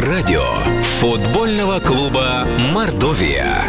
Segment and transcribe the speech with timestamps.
[0.00, 0.40] Радио
[1.02, 3.64] футбольного клуба «Мордовия».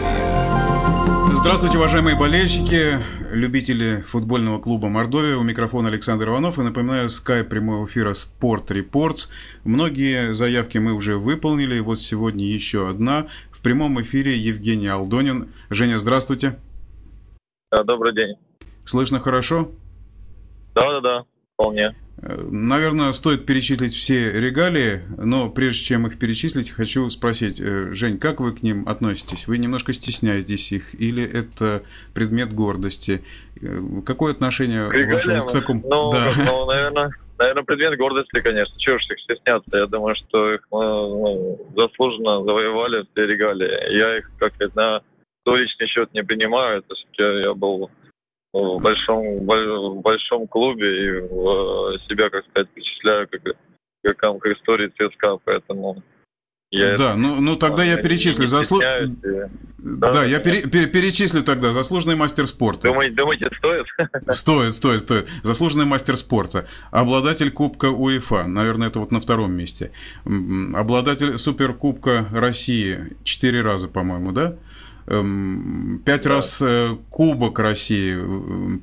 [1.34, 2.98] Здравствуйте, уважаемые болельщики,
[3.30, 5.36] любители футбольного клуба «Мордовия».
[5.36, 6.60] У микрофона Александр Иванов.
[6.60, 9.28] И напоминаю, скайп прямого эфира «Спорт Репортс».
[9.66, 11.82] Многие заявки мы уже выполнили.
[11.82, 13.28] Вот сегодня еще одна.
[13.52, 15.50] В прямом эфире Евгений Алдонин.
[15.70, 16.58] Женя, здравствуйте.
[17.70, 18.36] Да, добрый день.
[18.86, 19.72] Слышно хорошо?
[20.74, 21.96] Да-да-да, вполне.
[22.22, 28.40] Наверное, стоит перечислить все регалии, но прежде чем их перечислить, хочу спросить, э, Жень, как
[28.40, 29.48] вы к ним относитесь?
[29.48, 33.24] Вы немножко стесняетесь их или это предмет гордости?
[33.62, 35.82] Э, какое отношение к, регалиям, к такому?
[35.84, 36.30] Ну, да.
[36.46, 38.74] ну, наверное, наверное, предмет гордости, конечно.
[38.80, 39.78] Чего ж их стесняться?
[39.78, 43.98] Я думаю, что их э, ну, заслуженно завоевали все регалии.
[43.98, 45.02] Я их как на
[45.44, 46.84] свой личный счет не принимаю.
[46.84, 47.92] То есть я, я был
[48.54, 53.42] в большом, в большом клубе и в себя, как сказать, причисляю как
[54.04, 56.04] игрокам к истории ЦСКА, поэтому
[56.74, 58.82] я да, ну, ну тогда я перечислю заслуг...
[59.78, 62.88] Да, да, я пере, пере, перечислю тогда заслуженный мастер спорта.
[62.88, 63.86] Думаете, думаете, стоит?
[64.32, 65.30] Стоит, стоит, стоит.
[65.44, 66.68] Заслуженный мастер спорта.
[66.90, 68.46] Обладатель Кубка УЕФА.
[68.46, 69.92] Наверное, это вот на втором месте.
[70.26, 73.14] Обладатель Суперкубка России.
[73.24, 74.56] Четыре раза, по-моему, да?
[75.06, 76.30] Эм, пять да.
[76.30, 78.18] раз э, Кубок России,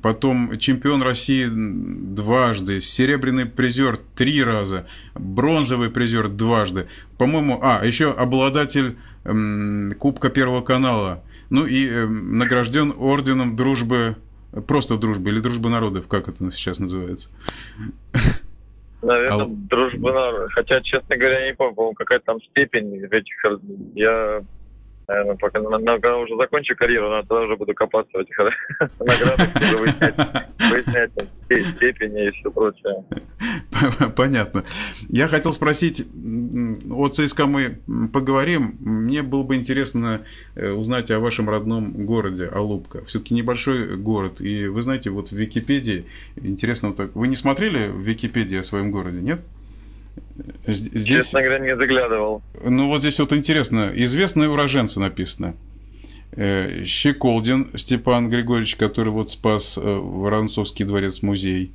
[0.01, 6.87] потом чемпион России дважды, серебряный призер три раза, бронзовый призер дважды.
[7.17, 11.23] По-моему, а, еще обладатель эм, Кубка Первого канала.
[11.49, 14.15] Ну и эм, награжден орденом дружбы,
[14.67, 17.29] просто дружбы или дружбы народов, как это сейчас называется?
[19.01, 19.47] Наверное, Ал...
[19.49, 20.51] дружба народов.
[20.53, 23.35] Хотя, честно говоря, не помню, какая там степень этих...
[23.95, 24.43] Я
[25.07, 28.37] наверное, пока, когда уже закончу карьеру, наверное, тогда уже буду копаться в этих
[28.99, 30.15] наградах, выяснять,
[30.59, 31.11] выяснять
[31.75, 33.03] степени и все прочее.
[34.15, 34.63] Понятно.
[35.09, 36.05] Я хотел спросить,
[36.89, 37.79] о ЦСКА мы
[38.13, 38.75] поговорим.
[38.79, 40.21] Мне было бы интересно
[40.55, 43.03] э, узнать о вашем родном городе, Алупка.
[43.05, 44.41] Все-таки небольшой город.
[44.41, 46.05] И вы знаете, вот в Википедии,
[46.35, 49.41] интересно, вот так, вы не смотрели в Википедии о своем городе, нет?
[50.67, 52.41] Здесь, Честно говоря, не заглядывал.
[52.63, 53.91] Ну, вот здесь вот интересно.
[53.93, 55.55] Известные уроженцы написано.
[56.33, 61.71] Э, Щеколдин Степан Григорьевич, который вот спас э, Воронцовский дворец-музей.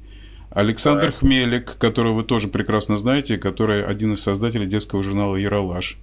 [0.50, 1.16] Александр так.
[1.16, 5.98] Хмелик, которого вы тоже прекрасно знаете, который один из создателей детского журнала «Яралаш».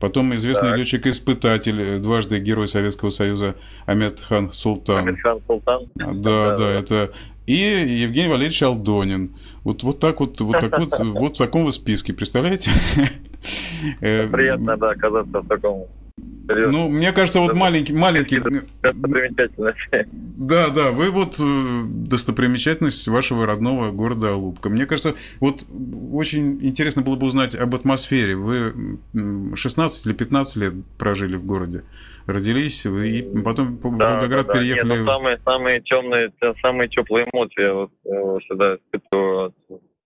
[0.00, 4.98] Потом известный летчик-испытатель, э, дважды Герой Советского Союза Амет Хан Султан.
[4.98, 5.86] Амет Хан Султан?
[5.94, 7.12] Да, да, да, это...
[7.46, 9.34] И Евгений Валерьевич Алдонин.
[9.64, 12.70] Вот, вот так вот, вот так вот, вот в таком списке, представляете?
[14.00, 15.86] Э, Приятно, да, оказаться в таком
[16.48, 18.40] ну, мне кажется, вот маленький, маленький...
[20.12, 24.70] Да, да, вы вот э, достопримечательность вашего родного города Алупка.
[24.70, 25.64] Мне кажется, вот
[26.12, 28.36] очень интересно было бы узнать об атмосфере.
[28.36, 28.98] Вы
[29.54, 31.84] 16 или 15 лет прожили в городе,
[32.26, 34.58] родились, и потом в Волгоград да, да.
[34.58, 34.90] переехали...
[34.90, 36.32] Нет, ну, самые, самые темные,
[36.62, 39.54] самые теплые эмоции я вот, э, всегда испытываю от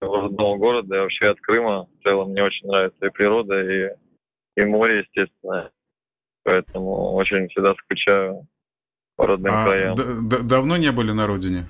[0.01, 1.87] родного города и вообще от Крыма.
[2.01, 3.91] В целом мне очень нравится и природа, и,
[4.57, 5.71] и море, естественно
[6.45, 8.47] поэтому очень всегда скучаю
[9.17, 10.29] по родным а краям.
[10.47, 11.65] давно не были на родине?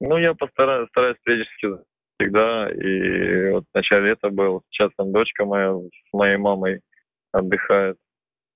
[0.00, 1.68] Ну, я постараюсь, стараюсь периодически
[2.18, 4.62] всегда, и вот в начале лета был.
[4.70, 6.80] Сейчас там дочка моя с моей мамой
[7.32, 7.96] отдыхает.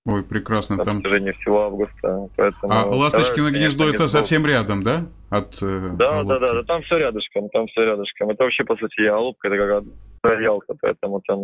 [0.05, 0.77] Ой, прекрасно.
[0.77, 1.01] На там...
[1.01, 2.29] протяжении всего августа.
[2.37, 5.07] Поэтому а Ласточкино гнездо это совсем рядом, да?
[5.31, 8.31] От, э, да, да, да, да, там все рядышком, там все рядышком.
[8.31, 9.85] Это вообще, по сути, Алупка, это
[10.25, 11.39] как Ялта, поэтому там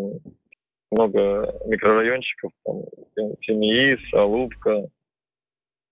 [0.90, 2.76] много микрорайончиков, там,
[3.42, 4.88] Тимиис, Алубка,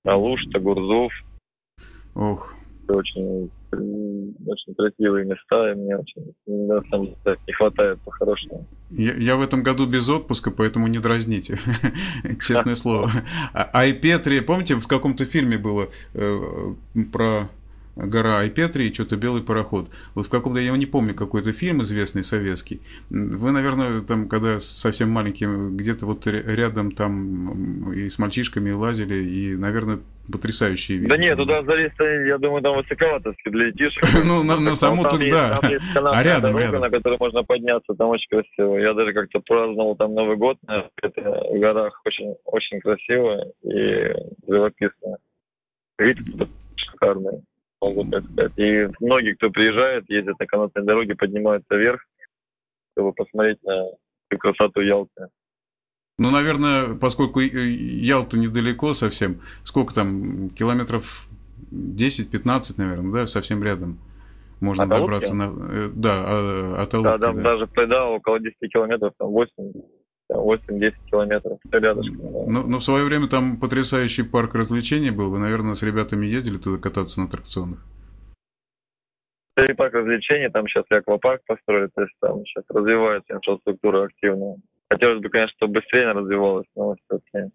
[0.04, 1.12] Алушта, Гурзов.
[2.14, 2.54] Ох.
[2.88, 8.64] Очень, очень красивые места, и мне очень на самом деле не хватает по-хорошему.
[8.90, 11.58] Я, я в этом году без отпуска, поэтому не дразните,
[12.40, 13.10] честное слово.
[13.52, 16.38] А Айпетри, помните, в каком-то фильме было э,
[17.12, 17.48] про
[17.96, 19.88] гора Айпетри и что-то белый пароход.
[20.14, 22.80] Вот в каком-то, я не помню, какой-то фильм известный советский.
[23.10, 29.56] Вы, наверное, там, когда совсем маленьким, где-то вот рядом там и с мальчишками лазили, и,
[29.56, 29.98] наверное,
[30.30, 31.08] потрясающие виды.
[31.08, 34.04] Да нет, туда залезть, я думаю, там высоковато, для детишек.
[34.24, 35.60] Ну, на саму то да.
[35.94, 36.80] А рядом, рядом.
[36.80, 38.76] на которой можно подняться, там очень красиво.
[38.76, 44.12] Я даже как-то праздновал там Новый год на в горах, очень, очень красиво и
[44.46, 45.18] живописно.
[45.98, 46.18] Вид
[46.76, 47.42] шикарный
[47.80, 48.52] могу так сказать.
[48.56, 52.00] И многие, кто приезжает, ездят на канатной дороге, поднимаются вверх,
[52.92, 53.84] чтобы посмотреть на
[54.28, 55.28] всю красоту Ялты.
[56.18, 61.28] Ну, наверное, поскольку Ялта недалеко совсем, сколько там, километров
[61.70, 63.98] 10-15, наверное, да, совсем рядом.
[64.60, 65.52] Можно от добраться на...
[65.70, 67.42] Э, да, а, от Алупки, да, да, да.
[67.42, 69.50] даже да, около 10 километров, там 8.
[70.32, 72.18] 8-10 километров рядышком.
[72.18, 72.44] Да.
[72.46, 75.30] Ну, ну, в свое время там потрясающий парк развлечений был.
[75.30, 77.78] Вы, наверное, с ребятами ездили туда кататься на аттракционах?
[79.56, 84.56] Это парк развлечений, там сейчас и аквапарк построили, то есть там сейчас развивается инфраструктура активно.
[84.90, 87.50] Хотелось бы, конечно, чтобы быстрее она развивалась, но все-таки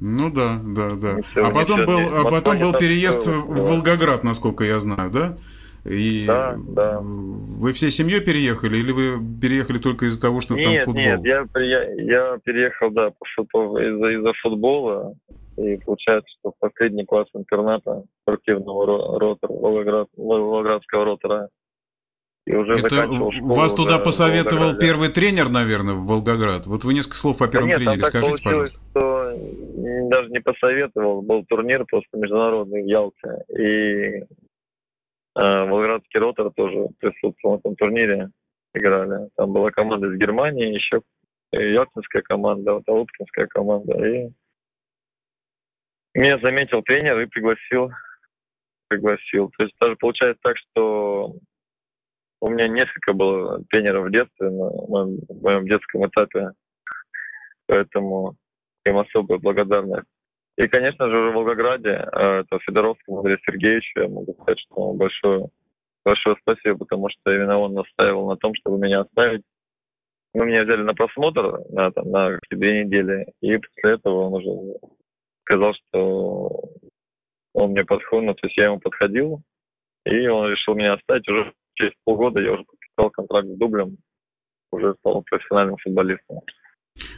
[0.00, 1.22] ну да, да, да.
[1.22, 5.36] Все, а потом был, а потом был переезд в Волгоград, насколько я знаю, да?
[5.84, 7.00] И да, да.
[7.00, 11.02] Вы всей семьей переехали или вы переехали только из-за того, что нет, там футбол?
[11.02, 15.14] Нет, я, я, я переехал, да, из-за из футбола.
[15.56, 21.48] И получается, что последний класс интерната спортивного ротора, Волгоград, Волгоградского ротора.
[22.46, 23.54] И уже Это заканчивал школу.
[23.54, 26.66] Вас туда посоветовал первый тренер, наверное, в Волгоград?
[26.66, 28.80] Вот вы несколько слов о первом да нет, тренере скажите, пожалуйста.
[28.90, 29.34] Что
[30.08, 33.44] даже не посоветовал, был турнир просто международный в Ялте.
[33.50, 34.24] И
[35.34, 38.30] Волгоградский ротор тоже присутствовал на этом турнире,
[38.74, 39.28] играли.
[39.36, 41.02] Там была команда из Германии, еще
[41.52, 44.06] Ялтинская команда, вот Алупкинская команда.
[44.06, 44.30] И
[46.14, 47.90] меня заметил тренер и пригласил.
[48.88, 49.50] Пригласил.
[49.56, 51.36] То есть даже получается так, что
[52.40, 56.50] у меня несколько было тренеров в детстве, на моем, в моем детском этапе.
[57.66, 58.34] Поэтому
[58.84, 60.08] им особая благодарность.
[60.56, 65.48] И, конечно же, в Волгограде, э, это Федоровскому Андрею Сергеевичу, я могу сказать, что большое,
[66.04, 69.42] большое спасибо, потому что именно он настаивал на том, чтобы меня оставить.
[70.34, 74.78] Мы меня взяли на просмотр на, там, на две недели, и после этого он уже
[75.44, 76.62] сказал, что
[77.54, 79.42] он мне подходит, то есть я ему подходил,
[80.04, 81.28] и он решил меня оставить.
[81.28, 83.96] Уже через полгода я уже подписал контракт с дублем,
[84.70, 86.40] уже стал профессиональным футболистом.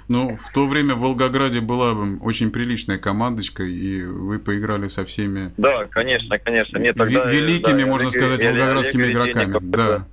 [0.08, 5.52] Ну, в то время в Волгограде была очень приличная командочка, и вы поиграли со всеми...
[5.56, 6.78] Да, конечно, конечно.
[6.78, 9.58] Мне тогда, великими, да, можно Олег, сказать, Олег, волгоградскими Олег игроками.
[9.70, 10.06] Да.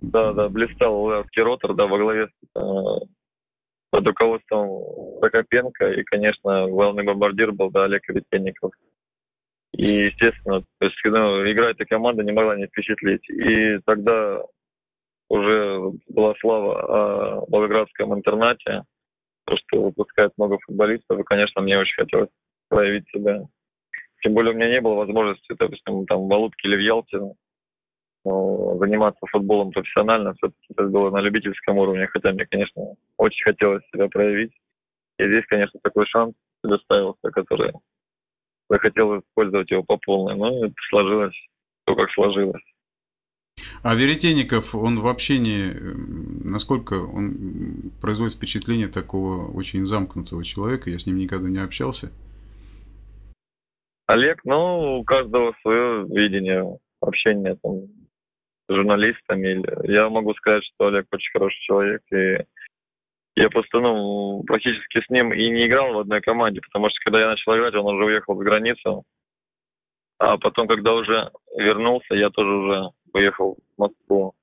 [0.00, 2.60] да, да, блистал Волгоградский ротор, да, во главе э,
[3.90, 8.72] под руководством Прокопенко, и, конечно, главный бомбардир был, да, Олег Ветенников.
[9.72, 13.28] И, естественно, то есть, ну, игра этой команды не могла не впечатлить.
[13.28, 14.40] И тогда
[15.28, 18.82] уже была слава о Волгоградском интернате,
[19.46, 22.30] то, что выпускает много футболистов, и, конечно, мне очень хотелось
[22.68, 23.42] проявить себя.
[24.22, 27.20] Тем более у меня не было возможности, допустим, там в Алутке или в Ялте
[28.24, 30.34] ну, заниматься футболом профессионально.
[30.34, 34.52] Все-таки это было на любительском уровне, хотя мне, конечно, очень хотелось себя проявить.
[35.18, 37.72] И здесь, конечно, такой шанс предоставился, который
[38.70, 40.36] я хотел использовать его по полной.
[40.36, 41.36] Но это сложилось
[41.84, 42.62] то, как сложилось.
[43.84, 45.70] А Веретенников, он вообще не...
[46.42, 50.88] Насколько он производит впечатление такого очень замкнутого человека?
[50.88, 52.10] Я с ним никогда не общался.
[54.06, 57.82] Олег, ну, у каждого свое видение общения там,
[58.70, 59.62] с журналистами.
[59.86, 62.38] Я могу сказать, что Олег очень хороший человек, и
[63.36, 67.20] я просто, ну, практически с ним и не играл в одной команде, потому что когда
[67.20, 69.04] я начал играть, он уже уехал за границу.
[70.16, 74.34] А потом, когда уже вернулся, я тоже уже поехал в Москву.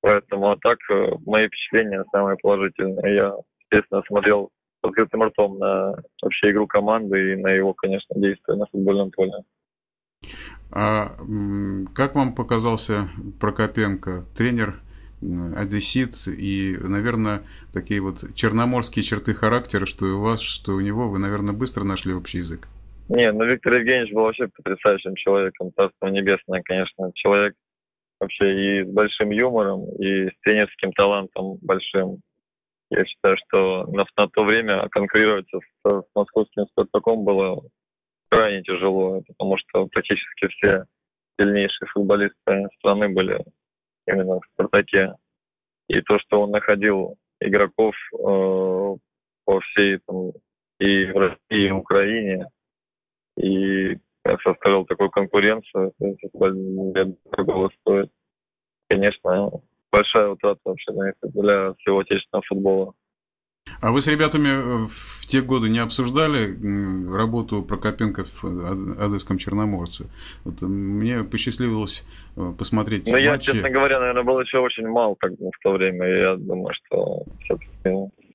[0.00, 3.14] Поэтому, а так, э, мои впечатления самые положительные.
[3.14, 4.50] Я, естественно, смотрел
[4.80, 9.44] с открытым ртом на вообще игру команды и на его, конечно, действия на футбольном поле.
[10.70, 11.16] А
[11.94, 13.08] как вам показался
[13.40, 14.80] Прокопенко, тренер
[15.56, 17.42] одессит и, наверное,
[17.72, 22.12] такие вот черноморские черты характера, что у вас, что у него, вы, наверное, быстро нашли
[22.12, 22.68] общий язык?
[23.08, 27.54] Не, ну Виктор Евгеньевич был вообще потрясающим человеком, царство небесное, конечно, человек
[28.20, 32.20] вообще и с большим юмором, и с тренерским талантом большим.
[32.90, 37.62] Я считаю, что на, на то время конкурировать с, с московским «Спартаком» было
[38.28, 40.84] крайне тяжело, потому что практически все
[41.40, 43.42] сильнейшие футболисты страны были
[44.06, 45.14] именно в «Спартаке».
[45.88, 48.18] И то, что он находил игроков э,
[49.44, 50.32] по всей там,
[50.78, 52.46] и в России, и в Украине,
[53.38, 53.98] и
[54.42, 55.92] составил такую конкуренцию,
[57.36, 58.10] другого стоит.
[58.88, 59.50] Конечно,
[59.90, 60.92] большая утрата вообще
[61.22, 62.94] для всего отечественного футбола.
[63.80, 66.56] А вы с ребятами э, в те годы не обсуждали
[67.14, 70.06] работу Прокопенко в Одесском Черноморце?
[70.44, 72.04] Вот мне посчастливилось
[72.36, 76.06] э, посмотреть Ну, я, честно говоря, наверное, был еще очень мал как в то время.
[76.06, 77.68] Я думаю, что все-таки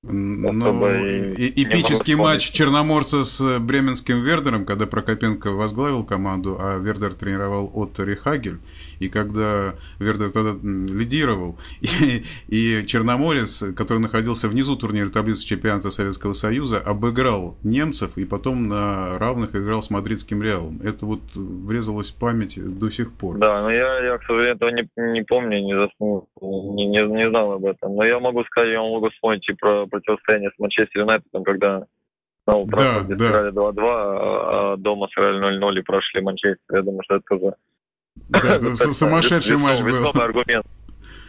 [0.06, 7.72] Ну, и, эпический матч Черноморца с бременским Вердером, когда Прокопенко возглавил команду, а Вердер тренировал
[7.74, 8.58] Отто Рихагель,
[9.00, 16.34] и когда Вердер тогда лидировал, и, и Черноморец, который находился внизу турнира таблицы чемпионата Советского
[16.34, 20.82] Союза, обыграл немцев и потом на равных играл с мадридским Реалом.
[20.84, 23.38] Это вот врезалось в память до сих пор.
[23.38, 27.30] Да, но я, я к сожалению, этого не, не помню, не, заснул, не, не, не
[27.30, 27.96] знал об этом.
[27.96, 31.86] Но я могу сказать, я могу вспомнить и про противостояние с Манчестер Юнайтедом, когда
[32.48, 33.16] на Олд да, да.
[33.16, 36.76] сыграли 2-2, а, дома сыграли 0-0 и прошли Манчестер.
[36.76, 37.56] Я думаю, что это тоже...
[38.30, 40.22] Да, это сумасшедший матч был.
[40.22, 40.66] аргумент.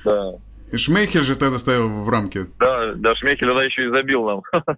[0.05, 0.35] Да.
[0.71, 2.47] И Шмейхель же тогда стоял в рамке.
[2.59, 4.43] Да, да, Шмейхель тогда еще и забил нам.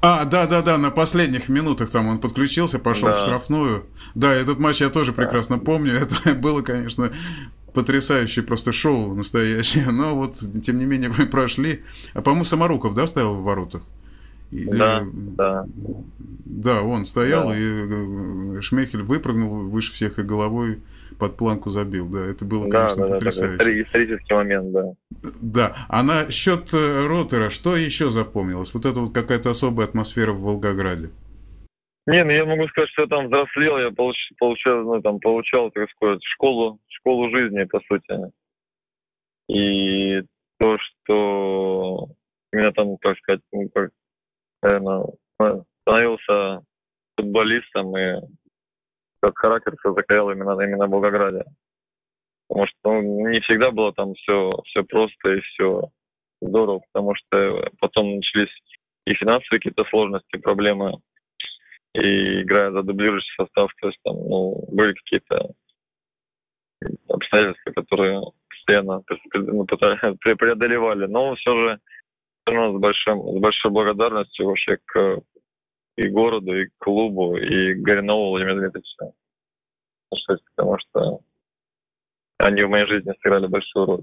[0.00, 3.14] А, да, да, да, на последних минутах там он подключился, пошел да.
[3.14, 3.86] в штрафную.
[4.14, 5.92] Да, этот матч я тоже прекрасно помню.
[5.94, 7.10] Это было, конечно,
[7.74, 9.90] потрясающее просто шоу настоящее.
[9.90, 11.82] Но вот, тем не менее, вы прошли.
[12.14, 13.82] А, по-моему, Самаруков, да, стоял в воротах?
[14.50, 14.70] Или...
[14.70, 15.66] Да, да.
[16.44, 17.56] Да, он стоял, да.
[17.56, 20.80] и э, Шмехель выпрыгнул выше всех и головой
[21.18, 22.08] под планку забил.
[22.08, 23.64] Да, это было, конечно, да, потрясающе.
[23.64, 24.92] Да, исторический момент, да.
[25.40, 25.76] Да.
[25.88, 28.72] А на счет э, Ротера, что еще запомнилось?
[28.74, 31.10] Вот это вот какая-то особая атмосфера в Волгограде.
[32.06, 35.70] Не, ну я могу сказать, что я там взрослел, я получ, получал, ну, там, получал,
[35.70, 38.32] так сказать, школу, школу жизни, по сути.
[39.48, 40.22] И
[40.58, 42.08] то, что
[42.50, 43.90] меня там, так сказать, ну, как,
[44.62, 45.04] наверное,
[45.82, 46.62] становился
[47.16, 48.20] футболистом и
[49.20, 51.44] как характер все закалял именно, именно в Волгограде.
[52.48, 55.90] Потому что ну, не всегда было там все, все просто и все
[56.40, 58.50] здорово, потому что потом начались
[59.06, 60.98] и финансовые какие-то сложности, проблемы
[61.94, 65.52] и играя за дублирующий состав, то есть там ну, были какие-то
[67.08, 69.02] обстоятельства, которые постоянно
[69.34, 69.64] ну,
[70.36, 71.06] преодолевали.
[71.06, 71.80] Но все же
[72.46, 75.22] все равно с, большим, с большой благодарностью вообще к
[75.96, 79.14] и городу, и клубу, и Горюнову Владимиру Дмитриевичу.
[80.56, 81.20] Потому что
[82.38, 84.02] они в моей жизни сыграли большую роль.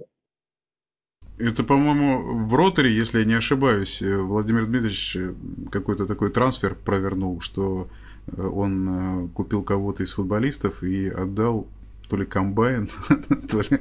[1.37, 5.33] Это, по-моему, в роторе, если я не ошибаюсь, э, Владимир Дмитриевич э,
[5.71, 7.87] какой-то такой трансфер провернул, что
[8.27, 11.67] э, он купил кого-то из футболистов и отдал
[12.11, 12.89] то ли комбайн,
[13.49, 13.79] то ли,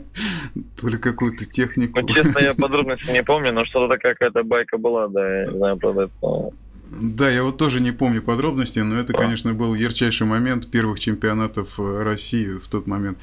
[0.80, 2.00] то ли какую-то технику.
[2.00, 5.46] Ну, честно, я подробности не помню, но что-то такая какая-то байка была, да, я не
[5.46, 6.50] знаю, правда, это...
[6.92, 11.80] Да, я вот тоже не помню подробностей, но это, конечно, был ярчайший момент первых чемпионатов
[11.80, 13.18] России в тот момент.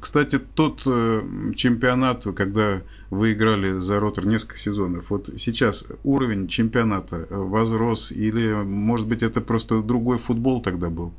[0.00, 1.22] Кстати, тот э,
[1.56, 8.52] чемпионат, когда вы играли за Ротор несколько сезонов, вот сейчас уровень чемпионата э, возрос или,
[8.64, 11.12] может быть, это просто другой футбол тогда был?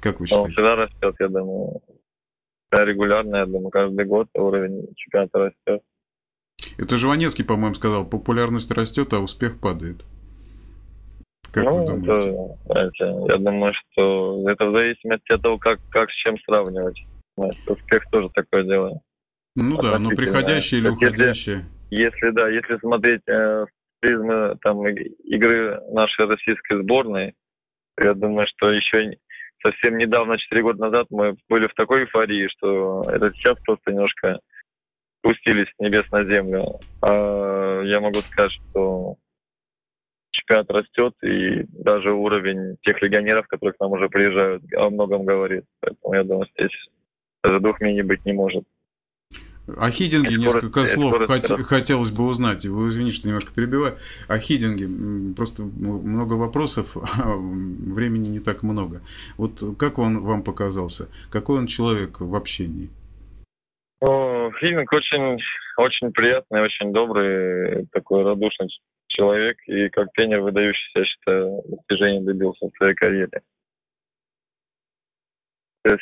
[0.00, 0.46] Как вы считаете?
[0.46, 1.80] Он всегда растет, я думаю.
[2.72, 5.82] Регулярно, я думаю, каждый год уровень чемпионата растет.
[6.78, 10.04] Это Жванецкий, по-моему, сказал, популярность растет, а успех падает.
[11.52, 12.36] Как ну, вы думаете?
[12.68, 17.00] Это, я думаю, что это в зависимости от того, как, как с чем сравнивать.
[17.36, 19.00] Успех тоже такое дело.
[19.54, 21.64] Ну да, но приходящие или уходящие.
[21.90, 23.66] Если, если да, если смотреть э,
[24.00, 27.34] призмы там игры нашей российской сборной,
[27.98, 29.16] я думаю, что еще
[29.62, 34.38] совсем недавно, 4 года назад, мы были в такой эйфории, что это сейчас просто немножко
[35.18, 36.80] спустились с небес на землю.
[37.02, 39.16] А я могу сказать, что
[40.30, 45.64] чемпионат растет, и даже уровень тех легионеров, которые к нам уже приезжают, о многом говорит.
[45.80, 46.70] Поэтому я думаю, здесь
[47.42, 48.64] даже двух мнений быть не может.
[49.76, 52.64] О Хидинге несколько слов хот, хотелось бы узнать.
[52.66, 53.98] Вы извините, что немножко перебиваю.
[54.28, 59.00] О Хидинге просто много вопросов, а времени не так много.
[59.36, 61.08] Вот как он вам показался?
[61.30, 62.90] Какой он человек в общении?
[64.00, 65.38] О, Хидинг очень,
[65.78, 68.68] очень приятный, очень добрый, такой радушный
[69.08, 69.56] человек.
[69.66, 73.42] И как тренер выдающийся, я считаю, достижений добился в своей карьере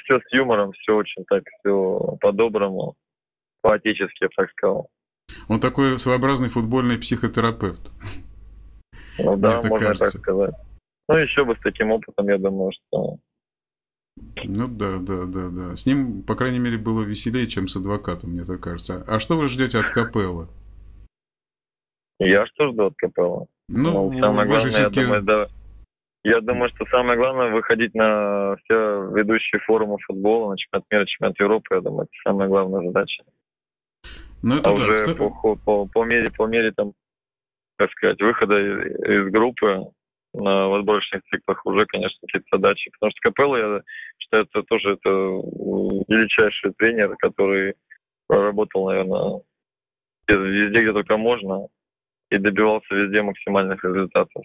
[0.04, 2.96] все с юмором, все очень так, все по-доброму,
[3.64, 4.90] по-отечески, я бы так сказал.
[5.48, 7.90] Он такой своеобразный футбольный психотерапевт.
[9.18, 10.12] Ну да, можно кажется.
[10.12, 10.54] так сказать.
[11.08, 13.16] Ну, еще бы с таким опытом, я думаю, что...
[14.44, 15.76] Ну да, да, да, да.
[15.76, 19.02] С ним, по крайней мере, было веселее, чем с адвокатом, мне так кажется.
[19.06, 20.48] А что вы ждете от Капелла?
[22.18, 23.46] Я что жду от Капелла?
[23.68, 25.48] Ну, ну самое главное, я думаю, да,
[26.22, 31.40] я думаю, что самое главное выходить на все ведущие форумы футбола, на чемпионат мира, чемпионат
[31.40, 31.74] Европы.
[31.74, 33.24] Я думаю, это самая главная задача.
[34.44, 35.16] Ну, это а да, уже кстати...
[35.16, 36.92] по, по, по, мере, по мере там,
[37.76, 39.86] как сказать, выхода из, из группы
[40.34, 42.90] на отборочных циклах уже, конечно, какие-то задачи.
[42.90, 43.82] Потому что Капелло, я
[44.18, 47.74] считаю, это тоже это величайший тренер, который
[48.26, 49.40] проработал, наверное,
[50.28, 51.68] везде, где только можно.
[52.30, 54.42] и добивался везде максимальных результатов.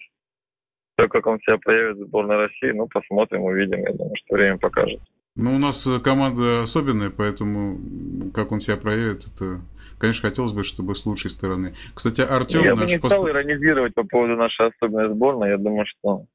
[0.96, 3.82] То, как он себя проявит в сборной России, ну, посмотрим, увидим.
[3.82, 5.02] Я думаю, что время покажет.
[5.42, 9.62] Ну, у нас команда особенная, поэтому как он себя проявит, это,
[9.98, 11.76] конечно, хотелось бы, чтобы с лучшей стороны.
[11.96, 12.62] Кстати, Артем...
[12.62, 13.16] Я наш бы не пост...
[13.16, 15.52] стал иронизировать по поводу нашей особенной сборной.
[15.52, 16.26] Я думаю, что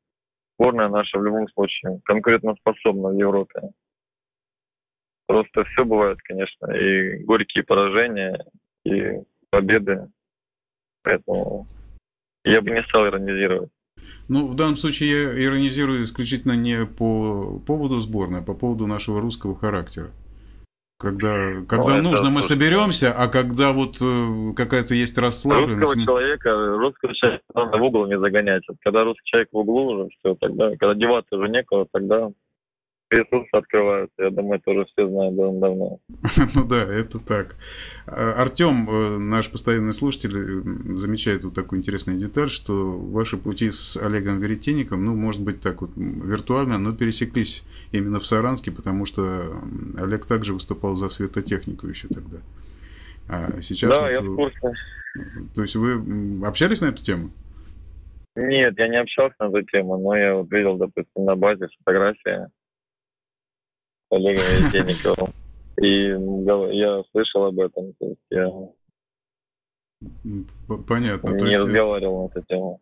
[0.58, 3.60] сборная наша в любом случае конкурентоспособна в Европе.
[5.26, 8.42] Просто все бывает, конечно, и горькие поражения,
[8.84, 9.20] и
[9.50, 10.08] победы.
[11.02, 11.66] Поэтому
[12.44, 13.70] я бы не стал иронизировать.
[14.28, 19.20] Ну, в данном случае я иронизирую исключительно не по поводу сборной, а по поводу нашего
[19.20, 20.10] русского характера.
[20.98, 25.80] Когда, когда ну, нужно, мы соберемся, а когда вот э, какая-то есть расслабленность...
[25.80, 28.62] Русского человека, русского человека надо в угол не загонять.
[28.82, 32.30] Когда русский человек в углу уже, все, тогда, когда деваться уже некого, тогда
[33.14, 34.22] ресурсы открываются.
[34.22, 35.98] Я думаю, это уже все знают давно.
[36.54, 37.56] Ну да, это так.
[38.06, 43.70] А, Артем, э, наш постоянный слушатель, э, замечает вот такую интересную деталь, что ваши пути
[43.70, 49.06] с Олегом Веретенником, ну, может быть, так вот виртуально, но пересеклись именно в Саранске, потому
[49.06, 49.54] что
[49.98, 52.38] Олег также выступал за светотехнику еще тогда.
[53.28, 54.72] А сейчас да, вот, я в курсе.
[55.54, 57.30] То есть вы общались на эту тему?
[58.36, 62.48] Нет, я не общался на эту тему, но я вот видел, допустим, на базе фотографии
[64.14, 65.32] Олега Весенникова.
[65.80, 67.92] И я слышал об этом.
[67.94, 68.50] То есть я
[70.86, 71.30] Понятно.
[71.30, 71.58] Не есть...
[71.58, 72.78] разговаривал на эту тему.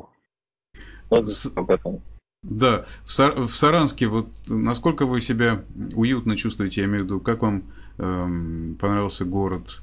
[1.10, 1.52] Вот С...
[1.54, 2.00] об этом.
[2.42, 3.40] Да, в, Сар...
[3.40, 5.62] в Саранске, вот насколько вы себя
[5.94, 7.62] уютно чувствуете, я имею в виду, как вам
[7.98, 9.80] эм, понравился город?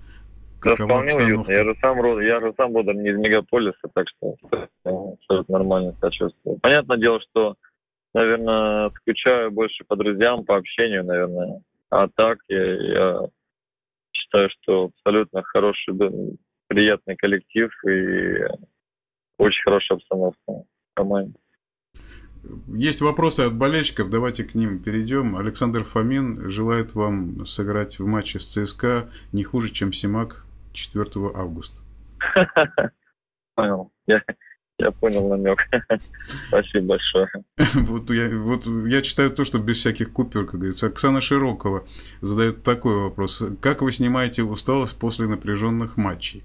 [0.62, 1.51] Да, вполне уютно.
[1.51, 4.36] Я же сам род, я же сам родом не из мегаполиса, так что
[4.84, 6.60] абсолютно нормально себя чувствую.
[6.60, 7.56] Понятное дело, что
[8.13, 11.62] наверное, скучаю больше по друзьям, по общению, наверное.
[11.89, 13.30] А так я, я
[14.12, 15.94] считаю, что абсолютно хороший,
[16.68, 18.46] приятный коллектив и
[19.38, 21.36] очень хорошая обстановка в команде.
[22.68, 25.36] Есть вопросы от болельщиков, давайте к ним перейдем.
[25.36, 31.82] Александр Фомин желает вам сыграть в матче с ЦСКА не хуже, чем Симак 4 августа.
[33.56, 33.92] Понял.
[34.80, 35.60] Я, понял намек.
[36.48, 37.28] Спасибо большое.
[37.86, 40.88] Вот я, вот я читаю то, что без всяких купюр, как говорится.
[40.88, 41.86] Оксана Широкова
[42.22, 43.44] задает такой вопрос.
[43.62, 46.44] Как вы снимаете усталость после напряженных матчей?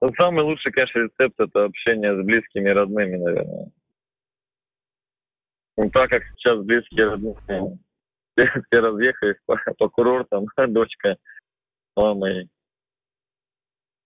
[0.00, 3.70] Ну, самый лучший, конечно, рецепт– это общение с близкими и родными, наверное.
[5.76, 7.78] Ну, так как сейчас близкие родные все,
[8.66, 11.16] все разъехались по, по курортам, дочка,
[11.94, 12.48] мама и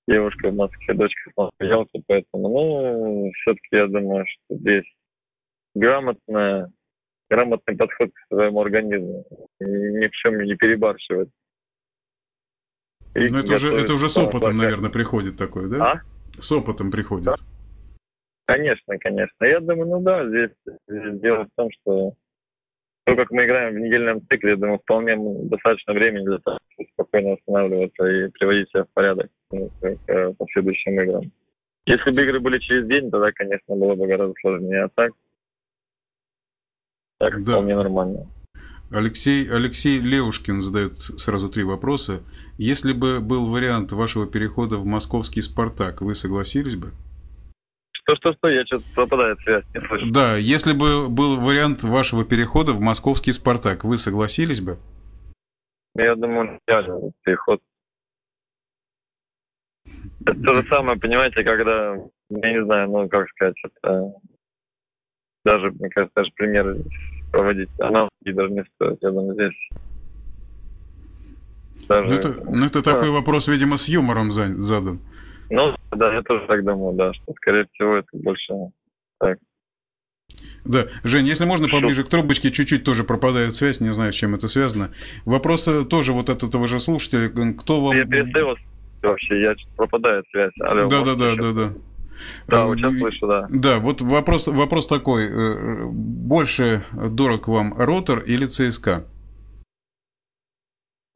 [0.06, 1.50] девушка в Москве, дочка в
[2.06, 4.84] поэтому, ну, все-таки я думаю, что здесь
[5.74, 6.70] грамотная,
[7.28, 9.24] грамотный подход к своему организму,
[9.60, 11.28] ни в чем не перебарщивать.
[13.14, 15.92] Ну, это уже, это уже с опытом, наверное, приходит такое, да?
[15.92, 16.00] А?
[16.40, 17.24] С опытом приходит.
[17.24, 17.34] Да?
[18.44, 19.44] Конечно, конечно.
[19.44, 20.50] Я думаю, ну да, здесь,
[20.86, 22.12] здесь дело в том, что
[23.04, 25.16] то, как мы играем в недельном цикле, я думаю, вполне
[25.48, 31.32] достаточно времени для того, чтобы спокойно восстанавливаться и приводить себя в порядок к последующим играм.
[31.86, 34.84] Если бы игры были через день, тогда, конечно, было бы гораздо сложнее.
[34.84, 35.12] А так,
[37.18, 37.52] так да.
[37.52, 38.26] вполне нормально.
[38.90, 42.22] Алексей, Алексей Леушкин задает сразу три вопроса.
[42.56, 46.92] Если бы был вариант вашего перехода в московский «Спартак», вы согласились бы?
[47.92, 50.10] Что-что-что, я что-то пропадает связь, не слышу.
[50.12, 54.78] Да, если бы был вариант вашего перехода в московский «Спартак», вы согласились бы?
[55.96, 57.60] Я думаю, реально переход.
[60.24, 61.94] Это то же самое, понимаете, когда,
[62.30, 64.12] я не знаю, ну, как сказать, это
[65.44, 66.78] даже, мне кажется, даже примеры
[67.30, 68.98] проводить аналоги даже не стоит.
[69.02, 69.54] Я думаю, здесь
[71.88, 72.08] даже...
[72.08, 75.00] Ну, это, ну, это такой вопрос, видимо, с юмором задан.
[75.50, 78.52] Ну, да, я тоже так думаю, да, что, скорее всего, это больше
[79.18, 79.38] так.
[80.64, 84.34] Да, Жень, если можно поближе к трубочке, чуть-чуть тоже пропадает связь, не знаю, с чем
[84.34, 84.90] это связано.
[85.24, 87.96] Вопрос э, тоже вот от этого же слушателя, кто вам...
[87.96, 88.58] Я перестаю вас
[89.06, 90.52] вообще, я пропадает связь.
[90.60, 91.68] Алло, да, да, да, да, да.
[92.48, 93.46] Да, вот сейчас слышу, да.
[93.50, 95.24] Да, вот вопрос, вопрос такой.
[95.28, 99.04] Э, больше дорог вам ротор или ЦСКА?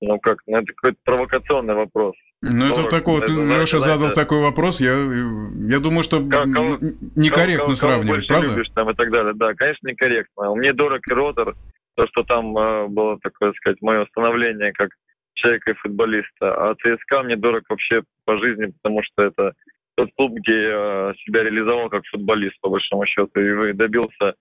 [0.03, 2.14] Ну как, ну это какой-то провокационный вопрос.
[2.42, 4.14] Ну, это такой вот, Леша задал это...
[4.14, 6.79] такой вопрос, я, я думаю, что кого,
[7.14, 8.57] некорректно кого, сравнивать, кого правда?
[8.57, 9.35] Любишь, там, и так далее.
[9.35, 10.55] Да, конечно, некорректно.
[10.55, 11.55] Мне дорог и ротор,
[11.96, 14.88] то, что там э, было, такое сказать, мое становление как
[15.35, 16.71] человека и футболиста.
[16.71, 19.55] А ЦСКА мне дорог вообще по жизни, потому что это
[19.97, 24.35] тот клуб, где я себя реализовал как футболист, по большому счету, и добился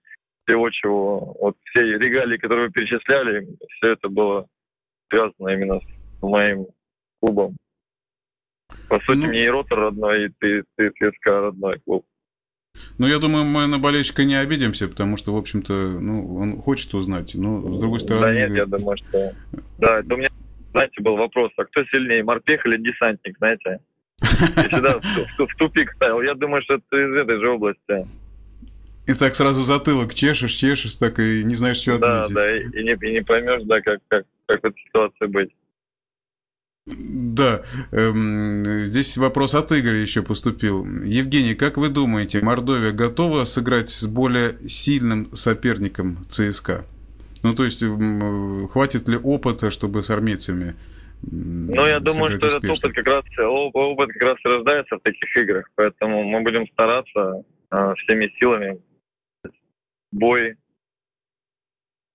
[0.46, 1.36] всего, чего...
[1.40, 3.48] Вот все регалии, которые вы перечисляли,
[3.78, 4.48] все это было
[5.10, 6.68] связано именно с моим
[7.20, 7.56] клубом.
[8.88, 12.06] По сути, ну, мне и Ротор родной, и ты, ты ЦСКА родной клуб.
[12.98, 16.94] Ну, я думаю, мы на болельщика не обидимся, потому что, в общем-то, ну, он хочет
[16.94, 17.34] узнать.
[17.36, 18.26] Но, с другой стороны...
[18.26, 19.34] Да нет, я думаю, что...
[19.80, 20.30] Да, это у меня,
[20.72, 23.80] знаете, был вопрос, а кто сильнее, морпех или десантник, знаете?
[24.22, 26.22] Я всегда в, в тупик ставил.
[26.22, 28.08] Я думаю, что это из этой же области.
[29.08, 32.36] И так сразу затылок чешешь, чешешь, так и не знаешь, что ответить.
[32.36, 35.26] Да, да, и, и, не, и не поймешь, да, как, как, как в этой ситуации
[35.26, 35.50] быть.
[36.86, 40.86] Да, эм, здесь вопрос от Игоря еще поступил.
[41.04, 46.86] Евгений, как вы думаете, Мордовия готова сыграть с более сильным соперником ЦСКА?
[47.44, 47.84] Ну, то есть,
[48.72, 50.76] хватит ли опыта, чтобы с армейцами
[51.22, 52.68] ну, я думаю, что успешно.
[52.68, 57.44] этот опыт как раз опыт как раз рождается в таких играх, поэтому мы будем стараться
[57.72, 58.82] э, всеми силами
[60.12, 60.56] бой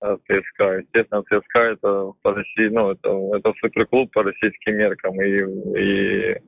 [0.00, 0.78] э, ЦСКА.
[0.78, 5.20] Естественно, ЦСКА это по России, ну, это, это суперклуб по российским меркам.
[5.20, 5.28] И,
[5.78, 6.40] и,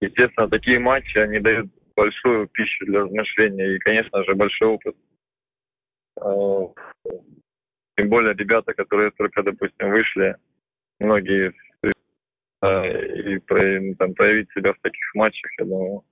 [0.00, 4.96] естественно, такие матчи, они дают большую пищу для размышления и, конечно же, большой опыт.
[6.22, 6.66] Э,
[7.96, 10.36] тем более ребята, которые только, допустим, вышли,
[10.98, 11.52] многие
[12.62, 13.38] и
[13.94, 16.04] там, проявить себя в таких матчах, я думаю,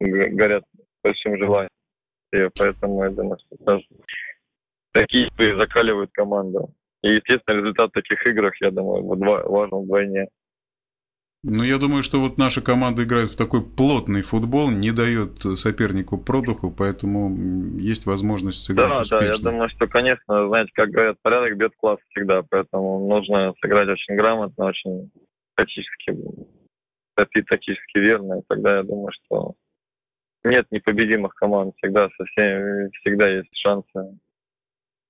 [0.00, 0.64] горят
[1.02, 1.70] большим желанием.
[2.32, 3.86] И поэтому я думаю, что даже
[4.92, 6.74] такие закаливают команду.
[7.02, 10.28] И, естественно, результат таких игр, я думаю, важен вдвойне.
[11.44, 16.18] Ну, я думаю, что вот наша команда играет в такой плотный футбол, не дает сопернику
[16.18, 19.20] продуху, поэтому есть возможность сыграть да, успешно.
[19.20, 23.88] Да, я думаю, что, конечно, знаете, как говорят, порядок бьет класс всегда, поэтому нужно сыграть
[23.88, 25.12] очень грамотно, очень
[25.54, 26.16] тактически,
[27.14, 29.54] тактически верно, и тогда я думаю, что
[30.42, 34.18] нет непобедимых команд, всегда со всеми, всегда есть шансы.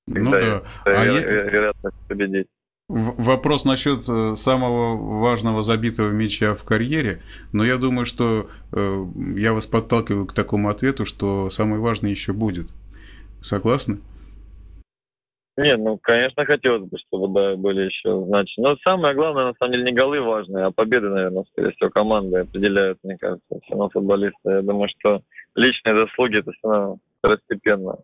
[0.06, 1.04] Всегда ну да.
[1.04, 2.08] Есть а вероятность я...
[2.08, 2.48] победить.
[2.88, 7.20] Вопрос насчет э, самого важного забитого мяча в карьере,
[7.52, 9.04] но я думаю, что э,
[9.36, 12.68] я вас подталкиваю к такому ответу, что самый важный еще будет.
[13.42, 13.98] Согласны?
[15.58, 18.56] Не, ну, конечно, хотелось бы, чтобы, да, были еще значит.
[18.56, 22.38] Но самое главное, на самом деле, не голы важные, а победы, наверное, скорее всего, команды
[22.38, 24.38] определяют, мне кажется, все равно футболисты.
[24.44, 25.20] Я думаю, что
[25.56, 27.96] личные заслуги, это все второстепенно.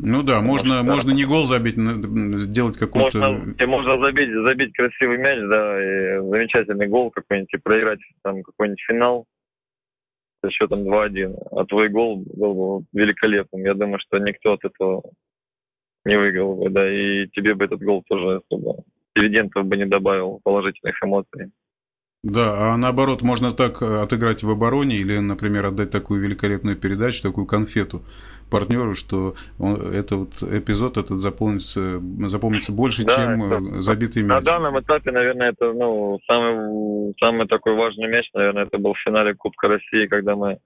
[0.00, 3.18] Ну да, можно, что, можно не гол забить, сделать какой-то...
[3.18, 8.80] Можно, можно забить, забить красивый мяч, да, и замечательный гол какой-нибудь, и проиграть там какой-нибудь
[8.86, 9.26] финал
[10.40, 11.34] со счетом 2-1.
[11.50, 13.64] А твой гол был бы великолепным.
[13.64, 15.02] Я думаю, что никто от этого
[16.04, 18.84] не выиграл бы, да, и тебе бы этот гол тоже особо
[19.16, 21.50] дивидендов бы не добавил положительных эмоций.
[22.24, 27.22] Да, а наоборот, можно так э, отыграть в обороне или, например, отдать такую великолепную передачу,
[27.22, 28.02] такую конфету
[28.50, 34.30] партнеру, что он, этот эпизод этот запомнится, запомнится больше, да, чем это, э, забитый мяч.
[34.30, 38.98] На данном этапе, наверное, это ну, самый, самый такой важный мяч, наверное, это был в
[38.98, 40.58] финале Кубка России, когда мы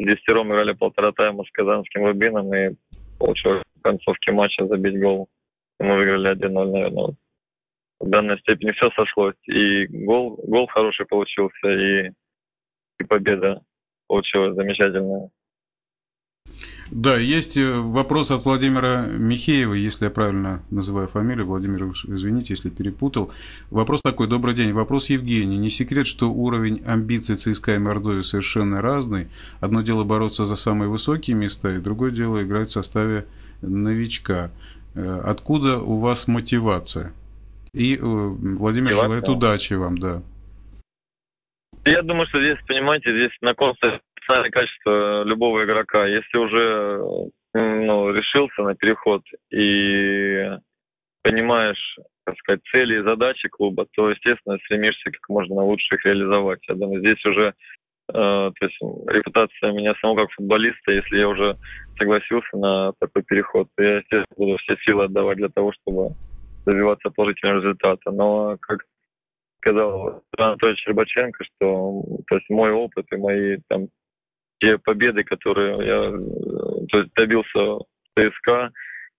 [0.00, 2.74] десятером играли полтора тайма с казанским Рубином, и
[3.20, 5.28] получилось в концовке матча забить гол.
[5.78, 7.14] Мы выиграли 1-0, наверное.
[8.00, 9.36] В данной степени все сошлось.
[9.46, 12.10] И гол, гол хороший получился, и,
[13.00, 13.60] и победа
[14.06, 15.30] получилась замечательная.
[16.90, 21.46] Да, есть э, вопрос от Владимира Михеева, если я правильно называю фамилию.
[21.46, 23.30] Владимир, извините, если перепутал.
[23.70, 24.26] Вопрос такой.
[24.26, 24.72] Добрый день.
[24.72, 25.58] Вопрос Евгений.
[25.58, 29.28] Не секрет, что уровень амбиций ЦСКА и Мордовии совершенно разный.
[29.60, 33.26] Одно дело бороться за самые высокие места, и другое дело играть в составе
[33.60, 34.50] новичка.
[34.94, 37.12] Э, откуда у вас мотивация?
[37.72, 39.08] И э, Владимир мотивация?
[39.08, 40.22] желает удачи вам, да.
[41.84, 46.06] Я думаю, что здесь, понимаете, здесь на конце персональные качества любого игрока.
[46.06, 50.50] Если уже ну, решился на переход и
[51.22, 56.60] понимаешь, так сказать, цели и задачи клуба, то, естественно, стремишься как можно лучше их реализовать.
[56.68, 57.54] Я думаю, здесь уже
[58.08, 58.78] э, то есть
[59.08, 61.56] репутация меня самого как футболиста, если я уже
[61.98, 66.14] согласился на такой переход, то я, естественно, буду все силы отдавать для того, чтобы
[66.68, 68.10] добиваться положительного результата.
[68.10, 68.84] Но, как
[69.60, 73.88] сказал Анатолий Щербаченко, что то есть мой опыт и мои там
[74.60, 76.10] те победы, которые я
[76.88, 77.84] то есть, добился в
[78.18, 78.70] ЦСКА,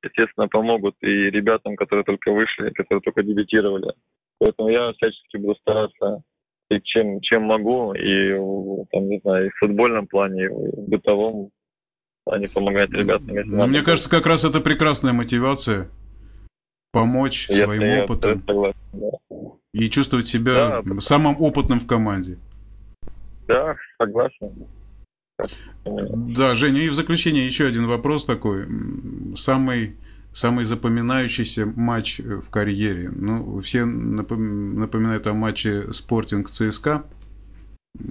[0.04, 3.94] естественно, помогут и ребятам, которые только вышли, которые только дебютировали.
[4.40, 6.22] Поэтому я всячески буду стараться
[6.70, 8.34] и чем, чем могу, и
[8.92, 11.50] там, не знаю, и в футбольном плане, и в бытовом
[12.24, 13.28] плане помогать ребятам.
[13.70, 15.90] Мне кажется, как раз это прекрасная мотивация
[16.92, 19.38] помочь я, своим опытом согласен, да.
[19.74, 22.38] и чувствовать себя да, самым опытным в команде.
[23.48, 24.68] Да, согласен.
[25.86, 28.68] Да, Женя, и в заключение еще один вопрос такой.
[29.36, 29.96] Самый,
[30.34, 33.10] самый запоминающийся матч в карьере.
[33.10, 37.06] Ну, все напоминают о матче Спортинг ЦСКА.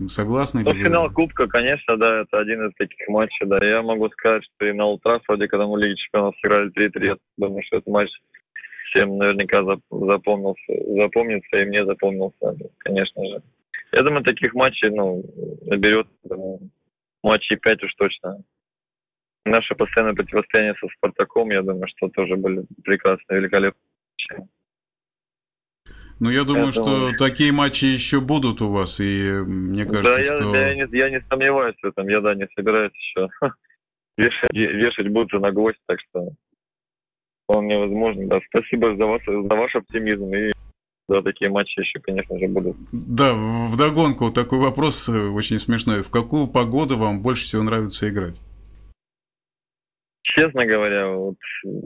[0.09, 3.65] Согласны Ну, финал Кубка, конечно, да, это один из таких матчей, да.
[3.65, 7.17] Я могу сказать, что и на Ултрафорде, когда мы в Лиге Чемпионов сыграли 3-3, я
[7.37, 8.11] думаю, что этот матч
[8.99, 13.43] всем наверняка зап- запомнился, запомнится, и мне запомнился, конечно же.
[13.93, 15.23] Я думаю, таких матчей, ну,
[15.63, 16.71] наберет, думаю,
[17.23, 18.43] матчей 5 уж точно.
[19.45, 23.81] Наше постоянное противостояние со Спартаком, я думаю, что тоже были прекрасно, великолепно.
[26.21, 27.17] Ну, я думаю, Я что думаю.
[27.17, 30.53] такие матчи еще будут у вас, и мне кажется, да, я, что...
[30.53, 32.09] да, я, не, я не сомневаюсь в этом.
[32.09, 33.29] Я, да, не собираюсь еще
[34.19, 36.33] вешать, вешать бутсы на гвоздь, так что
[37.49, 38.41] вполне возможно, да.
[38.49, 40.53] Спасибо за, вас, за ваш оптимизм, и
[41.09, 42.77] да, такие матчи еще, конечно же, будут.
[42.93, 43.33] Да,
[43.73, 46.03] вдогонку такой вопрос э, очень смешной.
[46.03, 48.39] В какую погоду вам больше всего нравится играть?
[50.23, 51.37] Честно говоря, вот,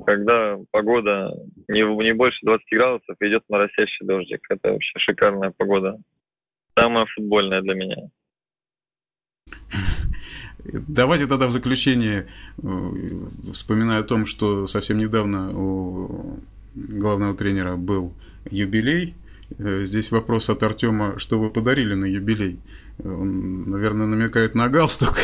[0.04, 1.32] когда погода
[1.68, 4.40] не, не больше 20 градусов, идет моросящий дождик.
[4.50, 5.98] Это вообще шикарная погода.
[6.76, 7.96] Самая футбольная для меня.
[10.64, 12.26] Давайте тогда в заключение,
[12.62, 12.68] э,
[13.52, 16.38] вспоминая о том, что совсем недавно у
[16.74, 18.12] главного тренера был
[18.50, 19.14] юбилей.
[19.58, 22.58] Э, Здесь вопрос от Артема, что вы подарили на юбилей.
[23.04, 25.14] Он, наверное, намекает на галстук.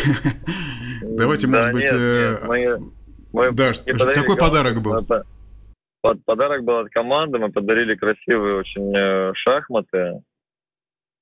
[1.03, 1.83] Давайте, Да может быть...
[1.85, 2.91] нет, э, нет, мы-
[3.33, 5.05] мы Да, что- какой галстук, подарок был?
[5.05, 5.25] под-
[6.25, 7.39] Подарок был от команды.
[7.39, 10.23] Мы подарили красивые очень шахматы.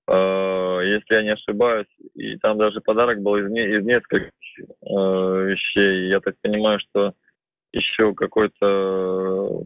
[0.09, 4.87] Э, Если я не ошибаюсь, и там даже подарок был из, не- из нескольких э,
[4.87, 6.09] вещей.
[6.09, 7.15] Я так понимаю, что
[7.73, 9.65] еще какой-то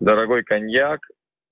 [0.00, 1.00] дорогой коньяк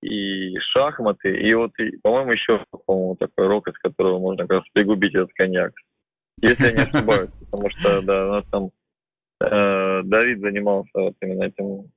[0.02, 5.14] и шахматы, и вот, по-моему, еще, по-моему, такой рок, из которого можно как раз пригубить
[5.14, 5.72] этот коньяк.
[6.42, 8.70] Если я не ошибаюсь, потому что, да, у нас там
[9.40, 11.90] э, Давид занимался вот именно этим.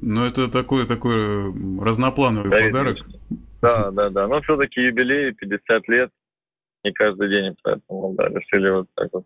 [0.00, 2.96] Ну, это такой, такой м, разноплановый Давид подарок.
[2.96, 3.44] Ильич.
[3.76, 4.28] Да, да, да.
[4.28, 6.10] Но все-таки юбилей 50 лет,
[6.84, 9.24] не каждый день, поэтому, да, решили вот так вот.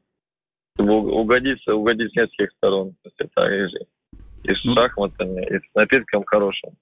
[0.75, 2.95] Чтобы угодить, угодить с нескольких сторон.
[3.03, 6.77] То есть это и, и с Ну, шахматами, и с напитком хорошим.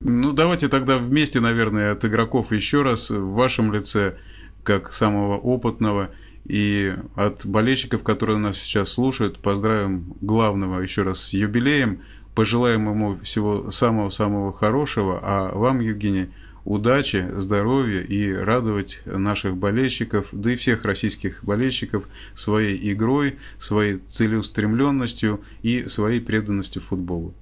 [0.00, 4.18] Ну, давайте тогда вместе, наверное, от игроков еще раз в вашем лице,
[4.62, 6.10] как самого опытного,
[6.44, 12.04] и от болельщиков, которые нас сейчас слушают, поздравим главного еще раз с юбилеем,
[12.36, 16.26] пожелаем ему всего самого-самого хорошего, а вам, Евгений,
[16.64, 25.40] удачи, здоровья и радовать наших болельщиков, да и всех российских болельщиков своей игрой, своей целеустремленностью
[25.62, 27.34] и своей преданностью футболу.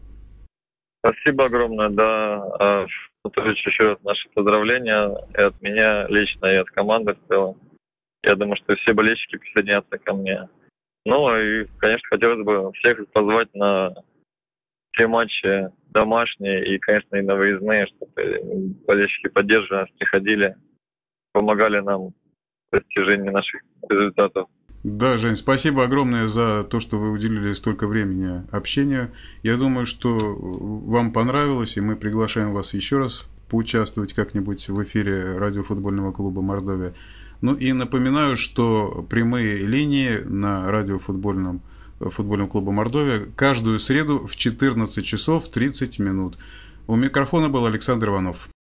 [1.05, 2.87] Спасибо огромное, да.
[3.25, 7.57] Анатольевич, еще раз наши поздравления и от меня лично, и от команды в целом.
[8.23, 10.49] Я думаю, что все болельщики присоединятся ко мне.
[11.05, 13.95] Ну и, конечно, хотелось бы всех позвать на
[14.95, 20.57] все матчи домашние и, конечно, и на выездные, чтобы болельщики поддерживали нас, приходили,
[21.33, 22.13] помогали нам в
[22.73, 24.49] достижении наших результатов.
[24.83, 29.13] Да, Жень, спасибо огромное за то, что вы уделили столько времени общению.
[29.43, 35.39] Я думаю, что вам понравилось, и мы приглашаем вас еще раз поучаствовать как-нибудь в эфире
[35.39, 36.93] радиофутбольного клуба «Мордовия».
[37.41, 41.63] Ну и напоминаю, что прямые линии на радиофутбольном
[42.11, 46.39] футбольном клубе «Мордовия» каждую среду в 14 часов 30 минут.
[46.87, 48.49] У микрофона был Александр Иванов.